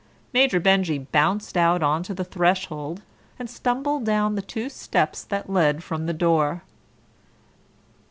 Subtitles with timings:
[0.33, 3.03] Major Benjy bounced out on to the threshold,
[3.37, 6.63] and stumbled down the two steps that led from the door.